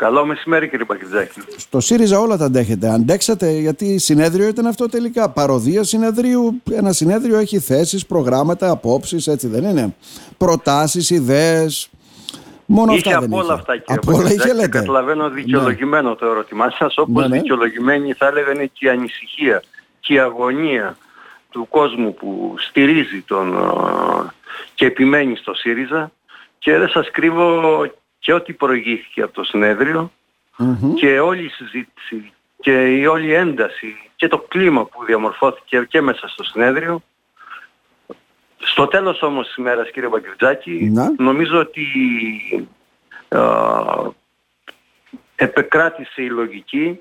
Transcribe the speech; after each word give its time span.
Καλό 0.00 0.24
μεσημέρι 0.24 0.68
κύριε 0.68 0.84
Παγκριτζάκη. 0.84 1.40
Στο 1.56 1.80
ΣΥΡΙΖΑ 1.80 2.18
όλα 2.18 2.36
τα 2.36 2.44
αντέχετε. 2.44 2.88
Αντέξατε 2.88 3.50
γιατί 3.50 3.98
συνέδριο 3.98 4.48
ήταν 4.48 4.66
αυτό 4.66 4.88
τελικά. 4.88 5.30
Παροδία 5.30 5.84
συνεδρίου. 5.84 6.62
Ένα 6.72 6.92
συνέδριο 6.92 7.38
έχει 7.38 7.58
θέσεις, 7.58 8.06
προγράμματα, 8.06 8.70
απόψεις, 8.70 9.26
έτσι 9.26 9.48
δεν 9.48 9.64
είναι. 9.64 9.94
Προτάσεις, 10.38 11.10
ιδέες. 11.10 11.90
Μόνο 12.66 12.92
είχε 12.92 13.12
αυτά 13.14 13.24
από 13.24 13.36
όλα 13.36 13.54
αυτά 13.54 13.76
κύριε 13.76 14.00
Από 14.02 14.16
όλα 14.16 14.32
είχε 14.32 14.52
λέτε. 14.52 14.68
Καταλαβαίνω 14.68 15.30
δικαιολογημένο 15.30 16.08
ναι. 16.08 16.14
το 16.14 16.26
ερώτημά 16.26 16.70
σας. 16.70 16.98
Όπως 16.98 17.22
ναι, 17.22 17.28
ναι. 17.28 17.40
δικαιολογημένη 17.40 18.12
θα 18.12 18.26
έλεγα 18.26 18.52
είναι 18.52 18.70
και 18.72 18.86
η 18.86 18.88
ανησυχία 18.88 19.62
και 20.00 20.14
η 20.14 20.18
αγωνία 20.18 20.96
του 21.50 21.66
κόσμου 21.68 22.14
που 22.14 22.54
στηρίζει 22.58 23.20
τον 23.26 23.54
και 24.74 24.86
επιμένει 24.86 25.36
στο 25.36 25.54
ΣΥΡΙΖΑ 25.54 26.10
και 26.58 26.78
δεν 26.78 26.88
σας 26.88 27.10
κρύβω 27.10 27.60
και 28.20 28.32
ό,τι 28.32 28.52
προηγήθηκε 28.52 29.22
από 29.22 29.32
το 29.32 29.42
συνεδριο 29.42 30.12
και 30.94 31.20
όλη 31.20 31.44
η 31.44 31.48
συζήτηση 31.48 32.32
και 32.60 32.96
η 32.96 33.06
όλη 33.06 33.32
ένταση 33.34 34.10
και 34.16 34.28
το 34.28 34.38
κλίμα 34.38 34.84
που 34.84 35.04
διαμορφώθηκε 35.04 35.86
και 35.88 36.00
μέσα 36.00 36.28
στο 36.28 36.44
συνέδριο. 36.44 37.02
Στο 38.58 38.86
τέλος 38.86 39.22
όμως 39.22 39.46
της 39.46 39.56
ημέρας 39.56 39.90
κύριε 39.90 40.08
Μπαγκριτζάκη 40.08 40.92
νομίζω 41.16 41.58
ότι 41.58 41.84
α, 43.28 43.40
επεκράτησε 45.34 46.22
η 46.22 46.28
λογική 46.28 47.00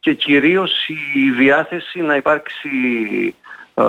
και 0.00 0.14
κυρίως 0.14 0.88
η 1.14 1.30
διάθεση 1.30 2.00
να 2.00 2.16
υπάρξει 2.16 2.68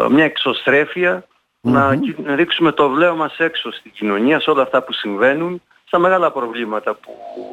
μια 0.09 0.23
εξωστρέφεια 0.23 1.25
να 1.61 1.99
ρίξουμε 2.35 2.71
το 2.71 2.89
βλέμμα 2.89 3.15
μας 3.15 3.37
έξω 3.37 3.71
στην 3.71 3.91
κοινωνία 3.91 4.39
σε 4.39 4.49
όλα 4.49 4.61
αυτά 4.61 4.83
που 4.83 4.93
συμβαίνουν 4.93 5.61
στα 5.91 5.99
μεγάλα 5.99 6.31
προβλήματα 6.31 6.93
που... 6.93 7.11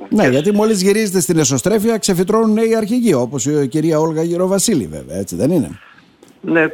Ναι, 0.09 0.29
γιατί 0.29 0.53
μόλις 0.53 0.83
γυρίζετε 0.83 1.21
στην 1.21 1.39
εσωστρέφεια 1.39 1.99
ξεφυτρώνουν 1.99 2.53
νέοι 2.53 2.77
αρχηγοί, 2.77 3.15
όπως 3.15 3.47
η 3.47 3.69
κυρία 3.69 3.99
Όλγα 3.99 4.23
Γυροβασίλη 4.23 4.87
βέβαια, 4.87 5.17
έτσι 5.17 5.37
δεν 5.37 5.51
είναι; 5.51 5.79
Ναι, 6.41 6.67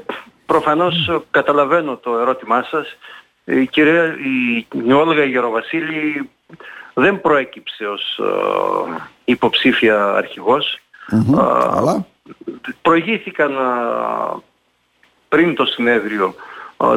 προφανώς 0.46 1.10
καταλαβαίνω 1.30 1.96
το 1.96 2.18
ερώτημά 2.18 2.62
σας. 2.62 2.96
Η 3.44 3.66
κυρία 3.66 4.16
η 4.84 4.92
Όλγα 4.92 5.24
Γεροβασίλη 5.24 6.30
δεν 6.94 7.20
προέκυψε 7.20 7.86
ως 7.86 8.20
uh, 8.22 9.00
υποψήφια 9.24 10.12
αρχηγός. 10.12 10.78
αλλά... 11.70 12.06
Προηγήθηκαν 12.82 13.52
πριν 15.28 15.54
το 15.54 15.64
συνέδριο 15.64 16.34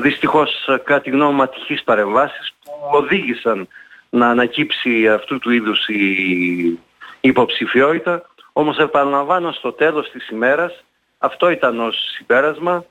δυστυχώς 0.01 0.65
κατά 0.65 1.01
τη 1.01 1.09
γνώμη 1.09 1.33
μου 1.33 1.41
ατυχείς 1.41 1.83
παρεμβάσεις 1.83 2.53
που 2.63 2.71
οδήγησαν 2.91 3.67
να 4.09 4.29
ανακύψει 4.29 5.09
αυτού 5.09 5.39
του 5.39 5.51
είδους 5.51 5.87
η 5.87 6.79
υποψηφιότητα. 7.21 8.29
Όμως 8.53 8.77
επαναλαμβάνω 8.77 9.51
στο 9.51 9.71
τέλος 9.71 10.09
της 10.09 10.29
ημέρας, 10.29 10.83
αυτό 11.17 11.49
ήταν 11.49 11.79
ως 11.79 11.95
συμπέρασμα, 12.15 12.85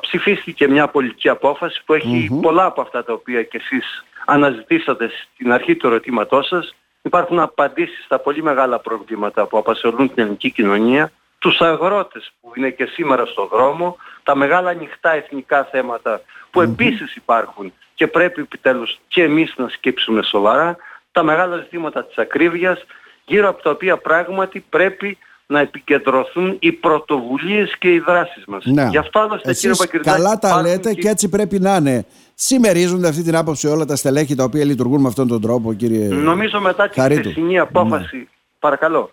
ψηφίστηκε 0.00 0.68
μια 0.68 0.88
πολιτική 0.88 1.28
απόφαση 1.28 1.82
που 1.84 1.94
εχει 1.94 2.38
πολλά 2.42 2.64
από 2.64 2.80
αυτά 2.80 3.04
τα 3.04 3.12
οποία 3.12 3.42
και 3.42 3.56
εσείς 3.56 4.04
αναζητήσατε 4.26 5.10
στην 5.34 5.52
αρχή 5.52 5.76
του 5.76 5.86
ερωτήματός 5.86 6.46
σας. 6.46 6.74
Υπάρχουν 7.02 7.38
απαντήσεις 7.38 8.04
στα 8.04 8.18
πολύ 8.18 8.42
μεγάλα 8.42 8.78
προβλήματα 8.78 9.46
που 9.46 9.58
απασχολούν 9.58 10.14
την 10.14 10.22
ελληνική 10.22 10.50
κοινωνία, 10.50 11.12
τους 11.38 11.60
αγρότες 11.60 12.32
που 12.40 12.52
είναι 12.54 12.70
και 12.70 12.84
σήμερα 12.84 13.26
στο 13.26 13.46
δρόμο, 13.52 13.96
τα 14.22 14.34
μεγάλα 14.34 14.70
ανοιχτά 14.70 15.10
εθνικά 15.12 15.64
θέματα 15.64 16.20
που 16.52 16.60
επίσης 16.60 17.14
υπάρχουν 17.14 17.72
και 17.94 18.06
πρέπει 18.06 18.40
επιτέλους 18.40 18.98
και 19.08 19.22
εμείς 19.22 19.54
να 19.56 19.68
σκέψουμε 19.68 20.22
σοβαρά, 20.22 20.76
τα 21.12 21.22
μεγάλα 21.22 21.56
ζητήματα 21.56 22.04
της 22.04 22.18
ακρίβειας, 22.18 22.84
γύρω 23.24 23.48
από 23.48 23.62
τα 23.62 23.70
οποία 23.70 23.96
πράγματι 23.96 24.64
πρέπει 24.68 25.18
να 25.46 25.60
επικεντρωθούν 25.60 26.56
οι 26.60 26.72
πρωτοβουλίες 26.72 27.76
και 27.78 27.92
οι 27.92 27.98
δράσεις 27.98 28.44
μας. 28.46 28.64
Ναι. 28.64 28.86
Γι' 28.90 28.96
αυτό 28.96 29.18
άλλωστε 29.18 29.50
Εσείς 29.50 29.86
κύριε 29.86 30.00
καλά 30.00 30.38
τα 30.38 30.62
λέτε 30.62 30.94
και... 30.94 31.08
έτσι 31.08 31.28
πρέπει 31.28 31.58
να 31.58 31.76
είναι. 31.76 32.04
Συμμερίζονται 32.34 33.08
αυτή 33.08 33.22
την 33.22 33.36
άποψη 33.36 33.66
όλα 33.66 33.84
τα 33.84 33.96
στελέχη 33.96 34.34
τα 34.34 34.44
οποία 34.44 34.64
λειτουργούν 34.64 35.00
με 35.00 35.08
αυτόν 35.08 35.28
τον 35.28 35.40
τρόπο 35.40 35.74
κύριε 35.74 36.08
Νομίζω 36.08 36.60
μετά 36.60 36.88
τη 36.88 37.00
χθεσινή 37.00 37.58
απόφαση, 37.58 38.16
ναι. 38.16 38.24
παρακαλώ. 38.58 39.10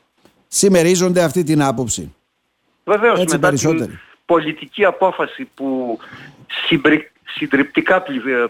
Συμμερίζονται 0.47 1.24
αυτή 1.24 1.44
την 1.44 1.63
άποψη. 1.63 2.13
Βεβαίως 2.84 3.19
μετά 3.19 3.40
περισσότεροι. 3.40 3.90
την 3.90 4.00
πολιτική 4.25 4.86
απόφαση 4.86 5.50
που 5.56 5.97
συντριπτικά 7.35 8.03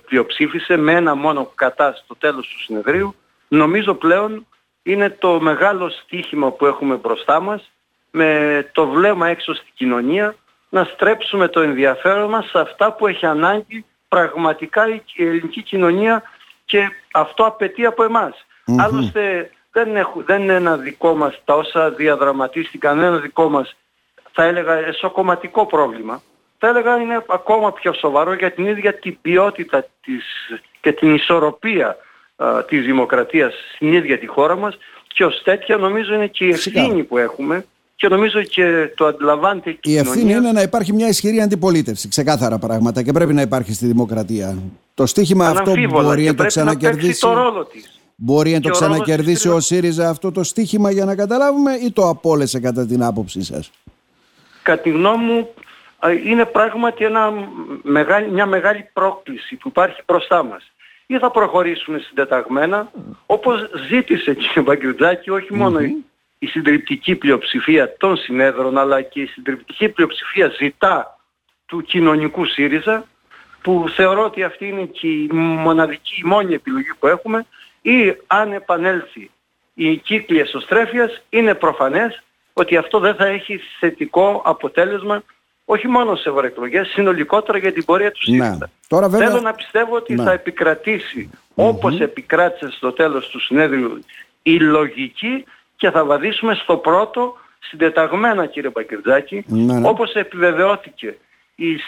πλειοψήφισε 0.05 0.77
με 0.77 0.93
ένα 0.93 1.15
μόνο 1.15 1.51
κατά 1.55 1.93
στο 2.03 2.15
τέλος 2.15 2.47
του 2.47 2.59
συνεδρίου, 2.63 3.15
νομίζω 3.47 3.93
πλέον 3.93 4.47
είναι 4.83 5.09
το 5.09 5.39
μεγάλο 5.39 5.89
στίχημα 5.89 6.51
που 6.51 6.65
έχουμε 6.65 6.95
μπροστά 6.95 7.39
μας 7.39 7.71
με 8.11 8.69
το 8.71 8.87
βλέμμα 8.87 9.27
έξω 9.27 9.53
στην 9.53 9.71
κοινωνία 9.73 10.35
να 10.69 10.83
στρέψουμε 10.83 11.47
το 11.47 11.59
ενδιαφέρον 11.59 12.29
μας 12.29 12.45
σε 12.49 12.59
αυτά 12.59 12.93
που 12.93 13.07
έχει 13.07 13.25
ανάγκη 13.25 13.85
πραγματικά 14.07 14.87
η 14.87 15.25
ελληνική 15.25 15.63
κοινωνία 15.63 16.23
και 16.65 16.89
αυτό 17.13 17.43
απαιτεί 17.43 17.85
από 17.85 18.03
εμάς. 18.03 18.45
Άλλωστε 18.77 19.51
δεν, 19.71 19.95
έχουν, 19.95 20.23
δεν 20.25 20.41
είναι 20.41 20.53
ένα 20.53 20.77
δικό 20.77 21.15
μας 21.15 21.41
τα 21.45 21.55
όσα 21.55 21.89
διαδραματίστηκαν, 21.89 22.99
ένα 22.99 23.17
δικό 23.17 23.49
μας 23.49 23.75
θα 24.31 24.43
έλεγα 24.43 24.73
εσωκομματικό 24.73 25.65
πρόβλημα 25.65 26.21
θα 26.59 26.67
έλεγα 26.67 26.97
είναι 26.97 27.23
ακόμα 27.27 27.73
πιο 27.73 27.93
σοβαρό 27.93 28.33
για 28.33 28.51
την 28.51 28.65
ίδια 28.65 28.93
την 28.93 29.17
ποιότητα 29.21 29.85
της, 30.01 30.23
και 30.81 30.91
την 30.91 31.15
ισορροπία 31.15 31.97
α, 32.35 32.63
της 32.63 32.85
δημοκρατίας 32.85 33.53
στην 33.75 33.93
ίδια 33.93 34.19
τη 34.19 34.27
χώρα 34.27 34.55
μας 34.55 34.77
και 35.07 35.25
ως 35.25 35.41
τέτοια 35.43 35.77
νομίζω 35.77 36.13
είναι 36.13 36.27
και 36.27 36.45
η 36.45 36.49
ευθύνη 36.49 37.03
που 37.03 37.17
έχουμε 37.17 37.65
και 37.95 38.07
νομίζω 38.07 38.43
και 38.43 38.91
το 38.95 39.05
αντιλαμβάνεται 39.05 39.71
και 39.71 39.89
η, 39.89 39.93
η 39.93 39.97
ευθύνη 39.97 40.33
είναι 40.33 40.51
να 40.51 40.61
υπάρχει 40.61 40.93
μια 40.93 41.07
ισχυρή 41.07 41.41
αντιπολίτευση, 41.41 42.07
ξεκάθαρα 42.07 42.57
πράγματα 42.57 43.03
και 43.03 43.11
πρέπει 43.11 43.33
να 43.33 43.41
υπάρχει 43.41 43.73
στη 43.73 43.85
δημοκρατία. 43.85 44.57
Το 44.93 45.05
στίχημα 45.05 45.47
αυτό 45.47 45.73
μπορεί 45.89 46.23
να 46.23 46.35
το 46.35 46.45
ξανακερδίσει. 46.45 47.25
Να 47.25 47.33
το 47.33 47.41
ρόλο 47.41 47.65
της. 47.65 47.99
Μπορεί 48.15 48.51
να 48.51 48.59
το 48.59 48.69
ξανακερδίσει 48.69 49.49
ο 49.49 49.59
ΣΥΡΙΖΑ 49.59 50.09
αυτό 50.09 50.31
το 50.31 50.43
στίχημα 50.43 50.91
για 50.91 51.05
να 51.05 51.15
καταλάβουμε 51.15 51.71
ή 51.73 51.91
το 51.91 52.09
απόλυσε 52.09 52.59
κατά 52.59 52.85
την 52.85 53.03
άποψή 53.03 53.43
σας; 53.43 53.71
Κατά 54.63 54.81
τη 54.81 54.89
γνώμη 54.89 55.23
μου 55.23 55.47
είναι 56.25 56.45
πράγματι 56.45 57.05
ένα 57.05 57.33
μια 58.31 58.45
μεγάλη 58.45 58.89
πρόκληση 58.93 59.55
που 59.55 59.67
υπάρχει 59.67 60.01
μπροστά 60.05 60.43
μας. 60.43 60.71
Ή 61.05 61.17
θα 61.17 61.31
προχωρήσουμε 61.31 61.99
συντεταγμένα, 61.99 62.91
όπως 63.25 63.69
ζήτησε 63.87 64.33
κύριε 64.33 64.61
Μπαγκριτζάκη, 64.63 65.29
όχι 65.29 65.47
η 66.39 66.47
συντριπτική 66.47 67.15
πλειοψηφία 67.15 67.97
των 67.97 68.17
συνέδρων, 68.17 68.77
αλλά 68.77 69.01
και 69.01 69.21
η 69.21 69.25
συντριπτική 69.25 69.89
πλειοψηφία 69.89 70.47
ζητά 70.47 71.19
του 71.65 71.81
κοινωνικού 71.81 72.45
ΣΥΡΙΖΑ, 72.45 73.05
που 73.61 73.85
θεωρώ 73.95 74.23
ότι 74.23 74.43
αυτή 74.43 74.67
είναι 74.67 74.85
και 74.85 75.07
η 75.07 75.29
μοναδική, 75.33 76.21
η 76.23 76.27
μόνη 76.27 76.53
επιλογή 76.53 76.93
που 76.99 77.07
έχουμε, 77.07 77.45
ή 77.81 78.15
αν 78.27 78.51
επανέλθει 78.51 79.31
η 79.73 79.97
κύκλη 79.97 80.39
εσωστρέφειας, 80.39 81.21
είναι 81.29 81.53
προφανές 81.53 82.23
ότι 82.53 82.77
αυτό 82.77 82.99
δεν 82.99 83.15
θα 83.15 83.25
έχει 83.25 83.59
θετικό 83.79 84.41
αποτέλεσμα 84.45 85.23
όχι 85.71 85.87
μόνο 85.87 86.15
σε 86.15 86.29
ευρωεκλογές, 86.29 86.87
συνολικότερα 86.87 87.57
για 87.57 87.73
την 87.73 87.85
πορεία 87.85 88.11
του 88.11 88.21
ΣΥΡΙΖΑ. 88.21 88.49
Ναι. 88.49 88.67
Τώρα 88.87 89.09
βέβαια... 89.09 89.27
Θέλω 89.27 89.41
να 89.41 89.53
πιστεύω 89.53 89.95
ότι 89.95 90.13
ναι. 90.13 90.23
θα 90.23 90.31
επικρατήσει 90.31 91.29
όπως 91.55 91.99
επικράτησε 91.99 92.71
στο 92.71 92.91
τέλος 92.91 93.29
του 93.29 93.39
συνέδριου 93.39 94.03
η 94.41 94.59
λογική 94.59 95.43
και 95.75 95.89
θα 95.89 96.05
βαδίσουμε 96.05 96.53
στο 96.53 96.77
πρώτο 96.77 97.35
συντεταγμένα 97.59 98.45
κύριε 98.45 98.69
Πακυρτζάκη 98.69 99.43
ναι, 99.47 99.79
ναι. 99.79 99.87
όπως 99.87 100.13
επιβεβαιώθηκε 100.13 101.17
η, 101.55 101.79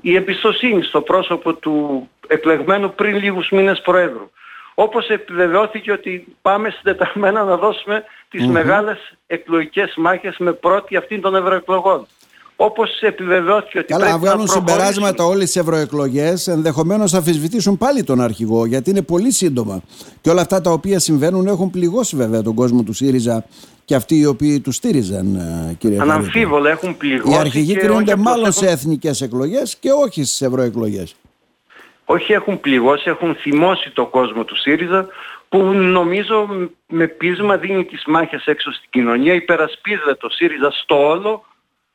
η 0.00 0.16
εμπιστοσύνη 0.16 0.82
στο 0.82 1.00
πρόσωπο 1.00 1.54
του 1.54 2.08
εκλεγμένου 2.26 2.94
πριν 2.94 3.16
λίγους 3.16 3.50
μήνες 3.50 3.80
Προέδρου. 3.80 4.30
Όπως 4.74 5.08
επιβεβαιώθηκε 5.08 5.92
ότι 5.92 6.36
πάμε 6.42 6.70
συντεταγμένα 6.70 7.44
να 7.44 7.56
δώσουμε 7.56 8.04
τις 8.30 8.46
μεγάλες 8.46 9.12
εκλογικές 9.26 9.94
μάχες 9.96 10.36
με 10.38 10.52
πρώτη 10.52 10.96
αυτήν 10.96 11.20
των 11.20 11.34
ευρωεκλογών 11.34 12.06
όπως 12.62 13.00
επιβεβαιώθηκε 13.00 13.78
ότι 13.78 13.86
Καλά, 13.86 14.04
πρέπει 14.04 14.14
αν 14.14 14.20
βγάλουν 14.20 14.48
συμπεράσματα 14.48 15.24
όλες 15.24 15.44
τις 15.44 15.56
ευρωεκλογές 15.56 16.46
ενδεχομένως 16.46 17.10
θα 17.10 17.18
αφισβητήσουν 17.18 17.78
πάλι 17.78 18.02
τον 18.02 18.20
αρχηγό 18.20 18.66
γιατί 18.66 18.90
είναι 18.90 19.02
πολύ 19.02 19.32
σύντομα. 19.32 19.82
Και 20.20 20.30
όλα 20.30 20.40
αυτά 20.40 20.60
τα 20.60 20.70
οποία 20.70 20.98
συμβαίνουν 20.98 21.46
έχουν 21.46 21.70
πληγώσει 21.70 22.16
βέβαια 22.16 22.42
τον 22.42 22.54
κόσμο 22.54 22.82
του 22.82 22.92
ΣΥΡΙΖΑ 22.92 23.44
και 23.84 23.94
αυτοί 23.94 24.18
οι 24.18 24.26
οποίοι 24.26 24.60
τους 24.60 24.76
στήριζαν 24.76 25.34
ε, 25.34 25.74
κύριε 25.78 26.00
Αναμφίβολα 26.00 26.70
έχουν 26.70 26.96
πληγώσει 26.96 27.34
Οι 27.34 27.38
αρχηγοί 27.38 27.74
κρίνονται 27.74 28.16
μάλλον 28.16 28.52
σε 28.52 28.66
εθνικές 28.66 29.20
εκλογές 29.20 29.76
και 29.76 29.90
όχι 29.90 30.24
στις 30.24 30.42
ευρωεκλογές. 30.42 31.14
Όχι 32.04 32.32
έχουν 32.32 32.60
πληγώσει, 32.60 33.08
έχουν 33.08 33.34
θυμώσει 33.34 33.90
τον 33.90 34.10
κόσμο 34.10 34.44
του 34.44 34.56
ΣΥΡΙΖΑ 34.56 35.06
που 35.48 35.58
νομίζω 35.72 36.48
με 36.86 37.06
πείσμα 37.06 37.56
δίνει 37.56 37.84
τις 37.84 38.02
μάχες 38.06 38.44
έξω 38.46 38.72
στην 38.72 38.90
κοινωνία, 38.90 39.34
υπερασπίζεται 39.34 40.14
το 40.14 40.28
ΣΥΡΙΖΑ 40.28 40.70
στο 40.70 41.08
όλο 41.08 41.44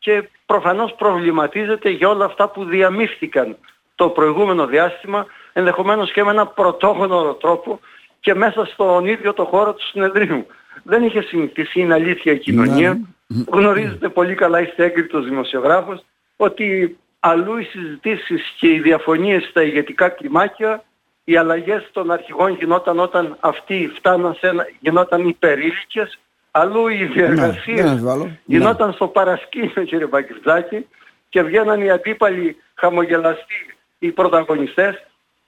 και 0.06 0.30
προφανώς 0.46 0.94
προβληματίζεται 0.94 1.90
για 1.90 2.10
όλα 2.10 2.25
αυτά 2.25 2.50
που 2.50 2.66
διαμήφθηκαν 2.66 3.57
το 3.96 4.10
προηγούμενο 4.10 4.66
διάστημα, 4.66 5.25
ενδεχομένως 5.54 6.12
και 6.12 6.24
με 6.24 6.31
ένα 6.31 6.48
πρωτόγνωρο 6.48 7.34
τρόπο 7.34 7.80
και 8.19 8.34
μέσα 8.34 8.66
στον 8.66 9.06
ίδιο 9.06 9.34
το 9.34 9.46
χώρο 9.46 9.74
του 9.74 9.86
συνεδρίου. 9.86 10.46
δεν 10.84 11.04
είχε 11.04 11.22
συνηθίσει, 11.22 11.80
είναι 11.80 11.94
αλήθεια 11.94 12.31
η 12.31 12.40
κοινωνία. 12.40 13.00
Ναι. 13.28 13.44
Γνωρίζετε 13.52 14.10
πολύ 14.10 14.36
καλά, 14.36 14.62
είστε 14.62 14.84
έγκριτος 14.84 15.25
δημοσιογράφος, 15.25 16.06
ότι 16.36 16.98
αλλού 17.19 17.58
οι 17.58 17.63
συζητήσεις 17.63 18.54
και 18.60 18.68
οι 18.74 18.80
διαφωνίες 18.80 19.44
στα 19.44 19.63
ηγετικά 19.63 20.10
κλιμάκια, 20.10 20.84
οι 21.24 21.38
αλλαγές 21.38 21.90
των 21.92 22.12
αρχηγών 22.12 22.56
γινόταν 22.56 23.00
όταν 23.00 23.38
αυτοί 23.40 23.92
φτάναν 23.96 24.34
σε 24.34 24.48
ένα, 24.48 24.68
γινόταν 24.80 25.28
υπερήλικες, 25.28 26.19
αλλού 26.57 26.88
οι 26.88 27.06
διεργασίες 27.06 28.02
ναι, 28.02 28.40
γινόταν 28.46 28.94
στο 28.94 29.07
παρασκήνιο 29.07 29.84
κύριε 29.84 30.06
Μπαγκριτζάκη 30.06 30.88
και 31.30 31.42
βγαίναν 31.42 31.81
οι 31.81 31.90
αντίπαλοι 31.90 32.57
χαμογελαστοί 32.74 33.75
οι 34.00 34.12
πρωταγωνιστές. 34.12 35.04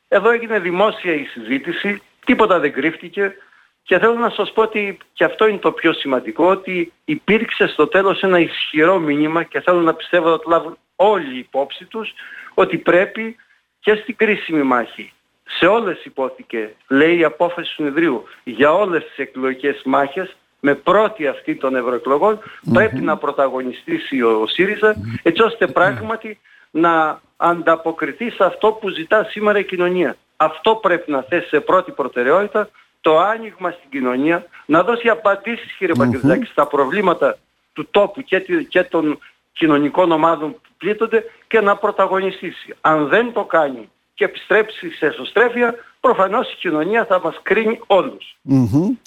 Εδώ 0.07 0.29
έγινε 0.31 0.59
δημόσια 0.59 1.13
η 1.13 1.23
συζήτηση, 1.23 2.01
τίποτα 2.25 2.59
δεν 2.59 2.73
κρύφτηκε. 2.73 3.35
Και 3.83 3.99
θέλω 3.99 4.13
να 4.13 4.29
σας 4.29 4.51
πω 4.51 4.61
ότι 4.61 4.97
και 5.13 5.23
αυτό 5.23 5.47
είναι 5.47 5.57
το 5.57 5.71
πιο 5.71 5.93
σημαντικό, 5.93 6.45
ότι 6.45 6.93
υπήρξε 7.05 7.67
στο 7.67 7.87
τέλος 7.87 8.21
ένα 8.21 8.39
ισχυρό 8.39 8.99
μήνυμα 8.99 9.43
και 9.43 9.61
θέλω 9.61 9.81
να 9.81 9.93
πιστεύω 9.93 10.33
ότι 10.33 10.49
λάβουν 10.49 10.77
όλοι 10.95 11.35
οι 11.35 11.37
υπόψη 11.37 11.85
τους, 11.85 12.13
ότι 12.53 12.77
πρέπει 12.77 13.35
και 13.79 13.95
στην 13.95 14.15
κρίσιμη 14.15 14.63
μάχη, 14.63 15.13
σε 15.43 15.65
όλες 15.65 16.05
υπόθηκε, 16.05 16.75
λέει 16.87 17.17
η 17.17 17.23
απόφαση 17.23 17.67
του 17.67 17.73
συνεδρίου, 17.73 18.23
για 18.43 18.73
όλες 18.73 19.03
τις 19.03 19.17
εκλογικές 19.17 19.81
μάχες, 19.85 20.35
με 20.67 20.75
πρώτη 20.75 21.27
αυτή 21.27 21.55
των 21.55 21.75
ευρωεκλογών, 21.75 22.39
πρέπει 22.73 23.01
να 23.01 23.17
πρωταγωνιστήσει 23.17 24.21
ο 24.21 24.47
ΣΥΡΙΖΑ, 24.47 24.95
έτσι 25.23 25.41
ώστε 25.41 25.67
πράγματι 25.67 26.39
να 26.71 27.21
ανταποκριθεί 27.37 28.29
σε 28.29 28.43
αυτό 28.43 28.71
που 28.71 28.89
ζητά 28.89 29.23
σήμερα 29.23 29.59
η 29.59 29.65
κοινωνία. 29.65 30.17
Αυτό 30.37 30.75
πρέπει 30.75 31.11
να 31.11 31.21
θέσει 31.21 31.47
σε 31.47 31.59
πρώτη 31.59 31.91
προτεραιότητα 31.91 32.69
το 33.01 33.19
άνοιγμα 33.19 33.69
στην 33.71 33.89
κοινωνία, 33.89 34.45
να 34.65 34.83
δώσει 34.83 35.09
απαντήσεις 35.09 35.71
κύριε 35.77 35.93
mm 35.97 36.41
στα 36.51 36.67
προβλήματα 36.67 37.37
του 37.73 37.87
τόπου 37.91 38.21
και, 38.21 38.39
και 38.69 38.83
των 38.83 39.19
κοινωνικών 39.53 40.11
ομάδων 40.11 40.51
που 40.51 40.69
πλήττονται 40.77 41.23
και 41.47 41.61
να 41.61 41.75
πρωταγωνιστήσει. 41.77 42.75
Αν 42.81 43.07
δεν 43.07 43.33
το 43.33 43.43
κάνει 43.43 43.89
και 44.17 44.23
επιστρέψει 44.25 44.89
σε 44.89 45.05
εσωστρέφεια, 45.05 45.75
προφανώς 45.99 46.51
η 46.51 46.55
κοινωνία 46.59 47.05
θα 47.05 47.19
μας 47.23 47.39
κρίνει 47.41 47.79
όλους. 47.87 48.37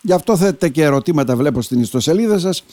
Γι' 0.03 0.13
αυτό 0.13 0.37
θέτετε 0.37 0.69
και 0.69 0.83
ερωτήματα 0.83 1.37
βλέπω 1.37 1.63
στην 1.63 1.81
ιστοσελίδα 1.81 2.39
σας. 2.39 2.65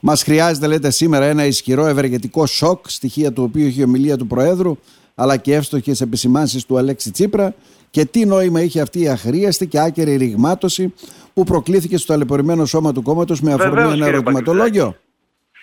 Μας 0.00 0.22
χρειάζεται, 0.22 0.66
λέτε, 0.66 0.90
σήμερα 0.90 1.24
ένα 1.24 1.44
ισχυρό 1.44 1.86
ευεργετικό 1.86 2.46
σοκ, 2.46 2.88
στοιχεία 2.88 3.32
του 3.32 3.42
οποίου 3.42 3.66
έχει 3.66 3.80
η 3.80 3.82
ομιλία 3.82 4.16
του 4.16 4.26
Προέδρου, 4.26 4.76
αλλά 5.14 5.36
και 5.36 5.54
εύστοχες 5.54 6.00
επισημάνσεις 6.00 6.66
του 6.66 6.78
Αλέξη 6.78 7.10
Τσίπρα. 7.10 7.54
Και 7.90 8.04
τι 8.04 8.26
νόημα 8.26 8.62
είχε 8.62 8.80
αυτή 8.80 9.00
η 9.00 9.08
αχρίαστη 9.08 9.66
και 9.66 9.80
άκερη 9.80 10.16
ρηγμάτωση 10.16 10.94
που 11.34 11.44
προκλήθηκε 11.44 11.96
στο 11.96 12.12
ταλαιπωρημένο 12.12 12.64
σώμα 12.64 12.92
του 12.92 13.02
κόμματος 13.02 13.40
με 13.40 13.52
αφορμή 13.52 13.92
ένα 13.92 14.06
ερωτηματολόγιο. 14.06 14.96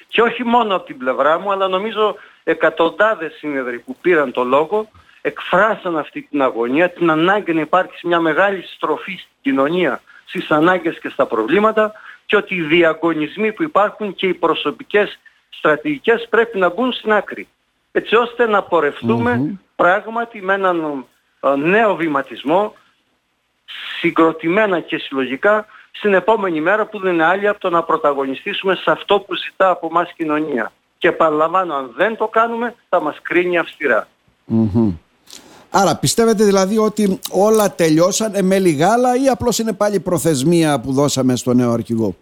Και 0.08 0.22
όχι 0.22 0.44
μόνο 0.44 0.76
από 0.76 0.86
την 0.86 0.98
πλευρά 0.98 1.40
μου, 1.40 1.52
αλλά 1.52 1.68
νομίζω 1.68 2.16
εκατοντάδες 2.44 3.34
σύνεδροι 3.34 3.80
που 3.80 3.96
πήραν 4.02 4.32
το 4.32 4.44
λόγο 4.44 4.88
εκφράσαν 5.26 5.98
αυτή 5.98 6.22
την 6.22 6.42
αγωνία, 6.42 6.90
την 6.90 7.10
ανάγκη 7.10 7.54
να 7.54 7.62
υπάρξει 7.62 8.08
μια 8.08 8.20
μεγάλη 8.20 8.64
στροφή 8.76 9.12
στην 9.12 9.36
κοινωνία, 9.42 10.02
στις 10.26 10.52
ανάγκες 10.52 11.00
και 11.00 11.10
στα 11.10 11.26
προβλήματα 11.26 11.92
και 12.26 12.36
ότι 12.36 12.56
οι 12.56 12.62
διαγωνισμοί 12.62 13.54
που 13.54 13.64
υπάρχουν 13.64 14.16
και 14.16 14.28
οι 14.28 14.34
προσωπικές 14.34 15.20
στρατηγικές 15.50 16.28
πρέπει 16.30 16.58
να 16.58 16.70
μπουν 16.70 16.92
στην 16.92 17.14
άκρη. 17.14 17.48
Έτσι 17.92 18.16
ώστε 18.16 18.46
να 18.46 18.64
πορευτούμε 18.64 19.60
πράγματι 19.76 20.42
με 20.42 20.54
έναν 20.54 21.06
ε, 21.40 21.56
νέο 21.56 21.96
βηματισμό 21.96 22.76
συγκροτημένα 24.00 24.80
και 24.80 24.98
συλλογικά 24.98 25.66
στην 25.92 26.14
επόμενη 26.14 26.62
μέρα 26.62 26.86
που 26.86 27.00
δεν 27.00 27.14
είναι 27.14 27.26
άλλη 27.26 27.48
από 27.48 27.60
το 27.60 27.70
να 27.70 27.84
πρωταγωνιστήσουμε 27.84 28.76
σε 28.76 28.92
αυτό 28.92 29.20
που 29.20 29.36
ζητά 29.36 29.70
από 29.70 29.92
μας 29.92 30.14
κοινωνία. 30.16 30.72
Και 30.98 31.12
παραλαμβάνω 31.12 31.76
αν 31.76 31.94
δεν 31.96 32.18
το 32.18 32.28
κάνουμε 32.28 32.76
θα 32.90 33.02
μας 33.02 33.20
κρίνει 33.22 33.58
Άρα 35.78 35.98
πιστεύετε 35.98 36.44
δηλαδή 36.44 36.78
ότι 36.78 37.20
όλα 37.32 37.76
τελειώσαν 37.76 38.46
με 38.46 38.60
λιγάλα 38.60 39.16
ή 39.16 39.28
απλώς 39.28 39.60
είναι 39.60 39.74
πάλι 39.74 40.00
προθεσμία 40.00 40.80
που 40.80 40.92
δώσαμε 40.92 41.36
στο 41.36 41.54
νέο 41.54 41.72
αρχηγό 41.72 42.16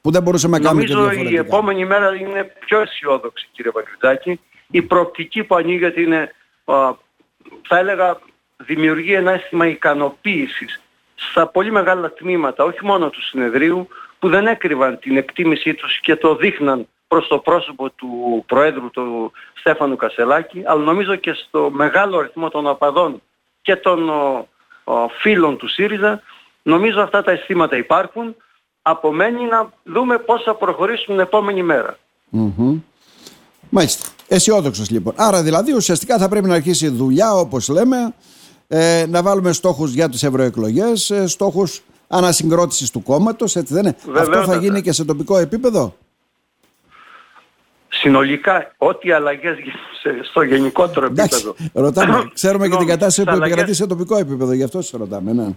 που 0.00 0.10
δεν 0.10 0.22
μπορούσαμε 0.22 0.58
να 0.58 0.64
κάνουμε 0.64 0.86
Νομίζω 0.86 1.10
η 1.30 1.36
επόμενη 1.36 1.84
μέρα 1.84 2.14
είναι 2.14 2.52
πιο 2.58 2.80
αισιόδοξη 2.80 3.48
κύριε 3.52 3.70
Παγκριτάκη. 3.70 4.40
Η 4.70 4.82
προοπτική 4.82 5.44
που 5.44 5.54
ανοίγεται 5.54 6.00
είναι 6.00 6.34
θα 7.62 7.78
έλεγα 7.78 8.18
δημιουργεί 8.56 9.12
ένα 9.12 9.32
αίσθημα 9.32 9.66
ικανοποίησης 9.66 10.80
στα 11.14 11.46
πολύ 11.46 11.70
μεγάλα 11.70 12.12
τμήματα 12.12 12.64
όχι 12.64 12.84
μόνο 12.84 13.10
του 13.10 13.22
συνεδρίου 13.22 13.88
που 14.18 14.28
δεν 14.28 14.46
έκρυβαν 14.46 14.98
την 14.98 15.16
εκτίμησή 15.16 15.74
τους 15.74 16.00
και 16.00 16.16
το 16.16 16.36
δείχναν 16.36 16.88
προς 17.08 17.28
το 17.28 17.38
πρόσωπο 17.38 17.90
του 17.90 18.44
Προέδρου 18.46 18.90
του 18.90 19.32
Στέφανου 19.54 19.96
Κασελάκη, 19.96 20.62
αλλά 20.66 20.82
νομίζω 20.82 21.14
και 21.14 21.32
στο 21.32 21.70
μεγάλο 21.72 22.18
αριθμό 22.18 22.48
των 22.48 22.66
απαδών 22.66 23.22
και 23.62 23.76
των 23.76 24.10
φίλων 25.20 25.56
του 25.56 25.68
ΣΥΡΙΖΑ, 25.68 26.22
νομίζω 26.62 27.00
αυτά 27.00 27.22
τα 27.22 27.30
αισθήματα 27.30 27.76
υπάρχουν. 27.76 28.36
Απομένει 28.82 29.44
να 29.44 29.72
δούμε 29.82 30.18
πώς 30.18 30.42
θα 30.42 30.54
προχωρήσουμε 30.54 31.16
την 31.16 31.26
επόμενη 31.26 31.62
μέρα. 31.62 31.98
Mm-hmm. 32.32 32.80
Μάλιστα. 33.68 34.08
Αισιόδοξος 34.28 34.90
λοιπόν. 34.90 35.12
Άρα 35.16 35.42
δηλαδή 35.42 35.72
ουσιαστικά 35.72 36.18
θα 36.18 36.28
πρέπει 36.28 36.46
να 36.46 36.54
αρχίσει 36.54 36.86
η 36.86 36.88
δουλειά 36.88 37.34
όπως 37.34 37.68
λέμε, 37.68 38.14
ε, 38.68 39.04
να 39.08 39.22
βάλουμε 39.22 39.52
στόχους 39.52 39.92
για 39.92 40.08
τις 40.08 40.22
ευρωεκλογές, 40.22 41.10
ε, 41.10 41.26
στόχους 41.26 41.82
ανασυγκρότησης 42.08 42.90
του 42.90 43.02
κόμματος, 43.02 43.56
έτσι 43.56 43.74
δεν 43.74 43.82
είναι. 43.82 43.96
Αυτό 44.18 44.44
θα 44.44 44.56
γίνει 44.56 44.82
και 44.82 44.92
σε 44.92 45.04
τοπικό 45.04 45.38
επίπεδο; 45.38 45.96
Συνολικά 48.00 48.72
ό,τι 48.76 49.12
αλλαγές 49.12 49.56
στο 50.30 50.42
γενικότερο 50.42 51.06
επίπεδο. 51.06 51.54
ρωτάμε, 51.72 52.28
ξέρουμε 52.34 52.68
και 52.68 52.76
την 52.76 52.86
κατάσταση 52.86 53.24
που 53.24 53.36
επικρατεί 53.36 53.74
σε 53.74 53.86
τοπικό 53.86 54.18
επίπεδο, 54.18 54.52
γι' 54.52 54.62
αυτό 54.62 54.82
σας 54.82 55.00
ρωτάμε. 55.00 55.32
Ναι. 55.32 55.48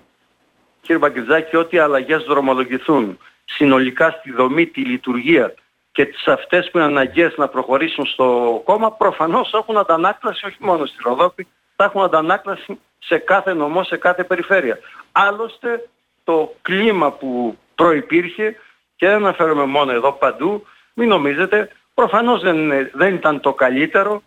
Κύριε 0.81 0.97
Μπαγκητζάκη, 0.97 1.55
ό,τι 1.55 1.77
αλλαγές 1.77 2.23
δρομολογηθούν 2.23 3.17
συνολικά 3.45 4.09
στη 4.19 4.31
δομή, 4.31 4.65
τη 4.65 4.81
λειτουργία 4.81 5.53
και 5.91 6.05
τις 6.05 6.27
αυτές 6.27 6.69
που 6.71 6.77
είναι 6.77 6.87
αναγκαίες 6.87 7.33
να 7.37 7.47
προχωρήσουν 7.47 8.05
στο 8.05 8.61
κόμμα, 8.65 8.91
προφανώς 8.91 9.53
έχουν 9.53 9.77
αντανάκλαση 9.77 10.45
όχι 10.45 10.57
μόνο 10.59 10.85
στη 10.85 10.97
Ροδόπη, 11.03 11.47
θα 11.75 11.83
έχουν 11.83 12.03
αντανάκλαση 12.03 12.79
σε 12.99 13.17
κάθε 13.17 13.53
νομό, 13.53 13.83
σε 13.83 13.97
κάθε 13.97 14.23
περιφέρεια. 14.23 14.79
Άλλωστε 15.11 15.89
το 16.23 16.55
κλίμα 16.61 17.11
που 17.11 17.57
προϋπήρχε 17.75 18.55
και 18.95 19.07
δεν 19.07 19.15
αναφέρομαι 19.15 19.65
μόνο 19.65 19.91
εδώ 19.91 20.11
παντού, 20.11 20.65
μην 20.93 21.07
νομίζετε 21.07 21.69
Προφανώς 21.93 22.41
δεν, 22.41 22.89
δεν 22.93 23.13
ήταν 23.13 23.39
το 23.39 23.53
καλύτερο. 23.53 24.21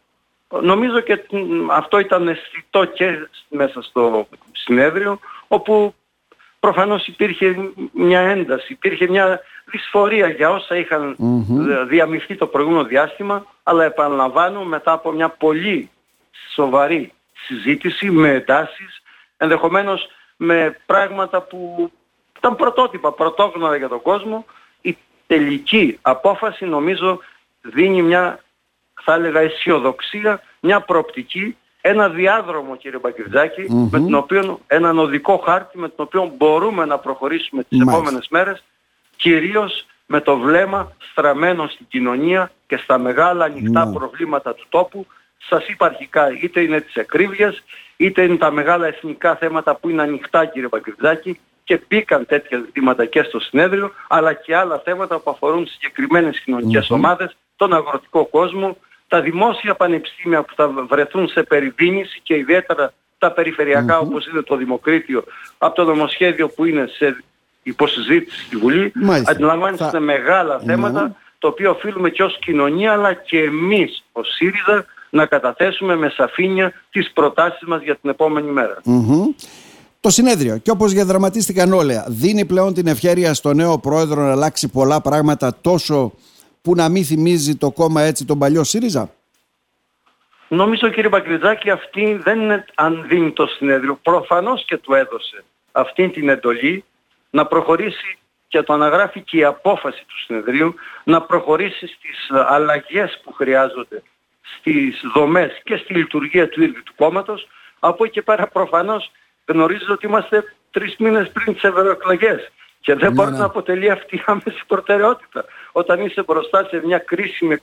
Νομίζω 0.62 1.00
και 1.00 1.22
αυτό 1.70 1.98
ήταν 1.98 2.28
αισθητό 2.28 2.84
και 2.84 3.28
μέσα 3.48 3.82
στο 3.82 4.28
συνέδριο, 4.52 5.18
όπου 5.48 5.94
προφανώς 6.60 7.06
υπήρχε 7.06 7.70
μια 7.92 8.20
ένταση, 8.20 8.72
υπήρχε 8.72 9.08
μια 9.08 9.40
δυσφορία 9.64 10.28
για 10.28 10.50
όσα 10.50 10.76
είχαν 10.76 11.16
διαμειχθεί 11.88 12.34
το 12.34 12.46
προηγούμενο 12.46 12.84
διάστημα, 12.84 13.46
αλλά 13.62 13.84
επαναλαμβάνω 13.84 14.64
μετά 14.64 14.92
από 14.92 15.10
μια 15.10 15.28
πολύ 15.28 15.90
σοβαρή 16.54 17.12
συζήτηση 17.46 18.10
με 18.10 18.28
εντάσεις, 18.28 19.02
ενδεχομένως 19.36 20.08
με 20.36 20.78
πράγματα 20.86 21.40
που 21.40 21.90
ήταν 22.36 22.56
πρωτότυπα, 22.56 23.12
πρωτόγνωρα 23.12 23.76
για 23.76 23.88
τον 23.88 24.02
κόσμο, 24.02 24.44
η 24.80 24.96
τελική 25.26 25.98
απόφαση 26.02 26.64
νομίζω 26.64 27.20
δίνει 27.64 28.02
μια, 28.02 28.40
θα 29.02 29.14
έλεγα, 29.14 29.40
αισιοδοξία, 29.40 30.42
μια 30.60 30.80
προοπτική, 30.80 31.56
ένα 31.80 32.08
διάδρομο 32.08 32.76
κύριε 32.76 33.00
με 33.90 33.98
τον 33.98 34.14
οποίο, 34.14 34.60
έναν 34.66 34.98
οδικό 34.98 35.36
χάρτη 35.36 35.78
με 35.78 35.88
τον 35.88 36.06
οποίο 36.06 36.32
μπορούμε 36.36 36.84
να 36.84 36.98
προχωρήσουμε 36.98 37.62
τις 37.62 37.78
Μάλιστα. 37.78 37.96
επόμενες 37.96 38.28
μέρες, 38.30 38.64
κυρίως 39.16 39.86
με 40.06 40.20
το 40.20 40.36
βλέμμα 40.38 40.92
στραμμένο 41.10 41.66
στην 41.66 41.86
κοινωνία 41.88 42.52
και 42.66 42.76
στα 42.76 42.98
μεγάλα 42.98 43.44
ανοιχτά 43.44 43.90
προβλήματα 43.94 44.54
του 44.54 44.66
τόπου. 44.68 45.06
Σας 45.48 45.68
είπα 45.68 45.86
αρχικά, 45.86 46.38
είτε 46.42 46.60
είναι 46.60 46.80
της 46.80 46.94
εκρίβειας, 46.94 47.62
είτε 47.96 48.22
είναι 48.22 48.36
τα 48.36 48.50
μεγάλα 48.50 48.86
εθνικά 48.86 49.36
θέματα 49.36 49.74
που 49.74 49.88
είναι 49.88 50.02
ανοιχτά 50.02 50.44
κύριε 50.44 50.68
Παγκριτζάκη 50.68 51.40
και 51.64 51.80
μπήκαν 51.88 52.26
τέτοια 52.26 52.58
ζητήματα 52.58 53.04
και 53.04 53.22
στο 53.22 53.40
συνέδριο, 53.40 53.92
αλλά 54.08 54.32
και 54.32 54.56
άλλα 54.56 54.78
θέματα 54.78 55.18
που 55.18 55.30
αφορούν 55.30 55.66
συγκεκριμένες 55.66 56.40
κοινωνικές 56.40 56.90
ομάδες, 56.90 57.36
τον 57.56 57.74
αγροτικό 57.74 58.24
κόσμο, 58.24 58.76
τα 59.08 59.20
δημόσια 59.20 59.74
πανεπιστήμια 59.74 60.42
που 60.42 60.54
θα 60.56 60.68
βρεθούν 60.68 61.28
σε 61.28 61.42
περιδίνηση 61.42 62.20
και 62.22 62.34
ιδιαίτερα 62.34 62.92
τα 63.18 63.32
περιφερειακά 63.32 63.98
mm-hmm. 63.98 64.06
όπως 64.06 64.26
είναι 64.26 64.42
το 64.42 64.56
Δημοκρίτιο 64.56 65.24
από 65.58 65.74
το 65.74 65.84
νομοσχέδιο 65.84 66.48
που 66.48 66.64
είναι 66.64 66.86
σε 66.96 67.24
υποσυζήτηση 67.62 68.44
στη 68.44 68.56
Βουλή 68.56 68.92
αντιλαμβάνεστε 69.24 69.90
θα... 69.90 70.00
μεγάλα 70.00 70.58
θέματα 70.58 71.16
το 71.38 71.48
οποίο 71.48 71.70
οφείλουμε 71.70 72.10
και 72.10 72.22
ως 72.22 72.38
κοινωνία 72.38 72.92
αλλά 72.92 73.12
και 73.12 73.38
εμείς 73.38 74.04
ως 74.12 74.28
ΣΥΡΙΖΑ 74.34 74.84
να 75.10 75.26
καταθέσουμε 75.26 75.96
με 75.96 76.08
σαφήνεια 76.08 76.72
τις 76.90 77.12
προτάσεις 77.12 77.62
μας 77.66 77.82
για 77.82 77.96
την 77.96 78.10
επόμενη 78.10 78.50
μέρα. 78.50 78.80
Το 80.00 80.10
συνέδριο 80.10 80.58
και 80.58 80.70
όπως 80.70 80.92
διαδραματίστηκαν 80.92 81.72
όλα 81.72 82.04
δίνει 82.08 82.44
πλέον 82.44 82.74
την 82.74 82.86
ευχαίρεια 82.86 83.34
στο 83.34 83.54
νέο 83.54 83.78
πρόεδρο 83.78 84.22
να 84.22 84.30
αλλάξει 84.30 84.68
πολλά 84.68 85.00
πράγματα 85.00 85.56
τόσο 85.60 86.12
που 86.64 86.74
να 86.74 86.88
μην 86.88 87.04
θυμίζει 87.04 87.56
το 87.56 87.70
κόμμα 87.70 88.02
έτσι 88.02 88.24
τον 88.24 88.38
παλιό 88.38 88.64
ΣΥΡΙΖΑ; 88.64 89.10
Νομίζω 90.48 90.88
κύριε 90.88 91.08
Μπαγκριτζάκη 91.08 91.70
αυτή 91.70 92.20
δεν 92.22 92.40
είναι 92.40 92.64
αν 92.74 93.04
δίνει 93.08 93.30
το 93.32 93.46
συνέδριο. 93.46 93.98
Προφανώς 94.02 94.64
και 94.64 94.76
του 94.76 94.94
έδωσε 94.94 95.44
αυτή 95.72 96.08
την 96.08 96.28
εντολή 96.28 96.84
να 97.30 97.46
προχωρήσει 97.46 98.18
και 98.48 98.62
το 98.62 98.72
αναγράφει 98.72 99.20
και 99.20 99.36
η 99.36 99.44
απόφαση 99.44 100.04
του 100.06 100.18
συνεδρίου 100.24 100.74
να 101.04 101.22
προχωρήσει 101.22 101.86
στις 101.86 102.30
αλλαγές 102.30 103.20
που 103.24 103.32
χρειάζονται 103.32 104.02
στις 104.58 105.00
δομές 105.14 105.60
και 105.64 105.76
στη 105.76 105.94
λειτουργία 105.94 106.48
του 106.48 106.62
ίδιου 106.62 106.82
του 106.84 106.94
κόμματος. 106.96 107.48
Από 107.78 108.04
εκεί 108.04 108.12
και 108.12 108.22
πέρα 108.22 108.46
προφανώς 108.46 109.10
γνωρίζω 109.46 109.92
ότι 109.92 110.06
είμαστε 110.06 110.44
τρεις 110.70 110.96
μήνες 110.98 111.30
πριν 111.30 111.54
τις 111.54 111.62
ευρωεκλογές 111.62 112.50
και 112.84 112.94
δεν 112.94 113.08
ναι, 113.08 113.14
μπορεί 113.14 113.30
ναι. 113.30 113.38
να 113.38 113.44
αποτελεί 113.44 113.90
αυτή 113.90 114.16
η 114.16 114.22
άμεση 114.26 114.62
προτεραιότητα 114.66 115.44
όταν 115.72 116.00
είσαι 116.00 116.22
μπροστά 116.26 116.64
σε 116.64 116.82
μια 116.84 116.98
κρίσιμη 116.98 117.56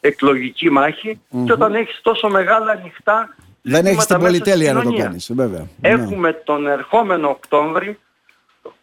εκλογική 0.00 0.70
και 1.44 1.52
όταν 1.52 1.74
έχεις 1.74 2.00
τόσο 2.02 2.28
μεγάλα 2.28 2.72
ανοιχτά 2.72 3.34
δεν 3.68 3.86
έχεις 3.86 4.06
την 4.06 4.18
πολυτέλεια 4.18 4.72
να 4.72 4.82
το 4.82 4.92
κάνεις, 4.92 5.30
βέβαια. 5.34 5.66
Ναι. 5.80 5.88
Έχουμε 5.88 6.32
τον 6.32 6.66
ερχόμενο 6.66 7.28
Οκτώβρη 7.28 7.98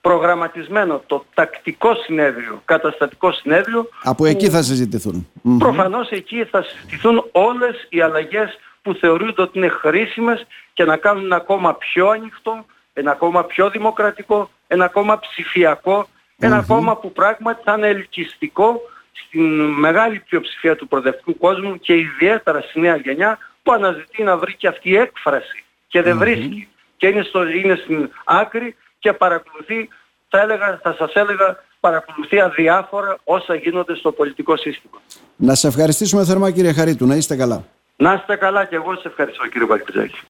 προγραμματισμένο 0.01 1.01
το 1.05 1.25
τακτικό 1.33 1.95
συνέδριο, 1.95 2.61
καταστατικό 2.65 3.31
συνέδριο. 3.31 3.89
Από 4.03 4.25
εκεί 4.25 4.49
θα 4.49 4.61
συζητηθούν. 4.61 5.27
Προφανώς 5.57 6.09
εκεί 6.09 6.43
θα 6.43 6.63
συζητηθούν 6.63 7.25
όλες 7.31 7.87
οι 7.89 8.01
αλλαγές 8.01 8.59
που 8.81 8.93
θεωρούνται 8.93 9.41
ότι 9.41 9.57
είναι 9.57 9.67
χρήσιμες 9.67 10.45
και 10.73 10.83
να 10.83 10.97
κάνουν 10.97 11.23
ένα 11.23 11.39
κόμμα 11.39 11.75
πιο 11.75 12.07
ανοιχτό, 12.07 12.65
ένα 12.93 13.13
κόμμα 13.13 13.43
πιο 13.43 13.69
δημοκρατικό, 13.69 14.49
ένα 14.67 14.88
κόμμα 14.88 15.20
ψηφιακό, 15.20 16.08
ένα 16.39 16.63
κόμμα 16.67 16.98
που 16.98 17.12
πράγματι 17.12 17.62
θα 17.63 17.74
είναι 17.77 17.88
ελκυστικό 17.88 18.82
στην 19.12 19.63
μεγάλη 19.63 20.20
πλειοψηφία 20.29 20.75
του 20.75 20.88
προοδευτικού 20.88 21.38
κόσμου 21.38 21.79
και 21.79 21.93
ιδιαίτερα 21.98 22.62
στη 22.62 22.79
νέα 22.79 22.96
γενιά 22.96 23.38
που 23.63 23.72
αναζητεί 23.72 24.24
να 24.24 24.38
βρει 24.38 24.55
και 24.55 24.67
αυτή 24.67 24.89
η 24.89 24.96
έκφραση 24.96 25.63
και 25.88 26.01
δεν 26.01 26.17
βρίσκει 26.17 26.67
και 26.98 27.08
είναι, 27.08 27.24
στο, 27.24 27.48
είναι 27.48 27.75
στην 27.75 28.10
άκρη 28.24 28.75
και 29.00 29.13
παρακολουθεί, 29.13 29.89
θα, 30.29 30.41
έλεγα, 30.41 30.79
θα 30.84 30.96
σας 30.98 31.13
έλεγα, 31.13 31.63
παρακολουθεί 31.79 32.39
αδιάφορα 32.39 33.20
όσα 33.24 33.55
γίνονται 33.55 33.96
στο 33.96 34.12
πολιτικό 34.12 34.58
σύστημα. 34.58 35.01
Να 35.36 35.55
σε 35.55 35.67
ευχαριστήσουμε 35.67 36.25
θερμά 36.25 36.51
κύριε 36.51 36.74
Χαρίτου, 36.74 37.08
να 37.08 37.15
είστε 37.15 37.36
καλά. 37.36 37.63
Να 37.96 38.13
είστε 38.13 38.36
καλά 38.36 38.65
και 38.65 38.75
εγώ 38.75 38.96
σε 38.96 39.08
ευχαριστώ 39.08 39.48
κύριε 39.48 39.67
Μπακριτζάκη. 39.67 40.20